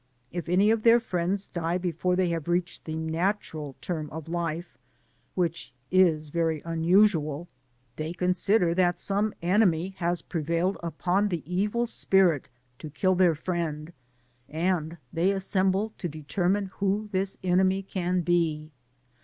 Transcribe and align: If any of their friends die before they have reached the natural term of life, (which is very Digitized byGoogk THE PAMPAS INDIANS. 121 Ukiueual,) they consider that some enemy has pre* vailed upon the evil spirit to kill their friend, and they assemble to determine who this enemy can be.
If 0.31 0.49
any 0.49 0.71
of 0.71 0.81
their 0.81 0.99
friends 0.99 1.45
die 1.45 1.77
before 1.77 2.15
they 2.15 2.29
have 2.29 2.47
reached 2.47 2.85
the 2.85 2.95
natural 2.95 3.75
term 3.81 4.09
of 4.09 4.27
life, 4.27 4.75
(which 5.35 5.75
is 5.91 6.29
very 6.29 6.55
Digitized 6.55 6.61
byGoogk 6.61 6.63
THE 6.63 6.63
PAMPAS 6.63 6.81
INDIANS. 6.87 6.89
121 6.89 7.07
Ukiueual,) 7.07 7.47
they 8.09 8.13
consider 8.13 8.73
that 8.73 8.99
some 8.99 9.33
enemy 9.43 9.89
has 9.99 10.23
pre* 10.23 10.41
vailed 10.41 10.77
upon 10.81 11.27
the 11.27 11.43
evil 11.45 11.85
spirit 11.85 12.49
to 12.79 12.89
kill 12.89 13.13
their 13.13 13.35
friend, 13.35 13.93
and 14.49 14.97
they 15.13 15.29
assemble 15.29 15.93
to 15.99 16.09
determine 16.09 16.71
who 16.79 17.07
this 17.11 17.37
enemy 17.43 17.83
can 17.83 18.21
be. 18.21 18.71